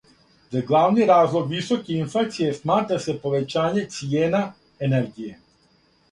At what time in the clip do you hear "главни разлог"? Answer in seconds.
0.69-1.49